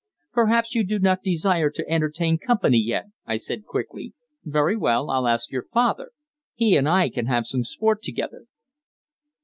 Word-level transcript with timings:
"Perhaps 0.33 0.73
you 0.73 0.83
do 0.83 0.97
not 0.97 1.21
desire 1.21 1.69
to 1.69 1.87
entertain 1.87 2.39
company 2.39 2.79
yet?" 2.79 3.05
I 3.27 3.37
said 3.37 3.65
quickly. 3.67 4.15
"Very 4.43 4.75
well; 4.75 5.11
I'll 5.11 5.27
ask 5.27 5.51
your 5.51 5.67
father; 5.71 6.09
he 6.55 6.75
and 6.75 6.89
I 6.89 7.07
can 7.07 7.27
have 7.27 7.45
some 7.45 7.63
sport 7.63 8.01
together." 8.01 8.47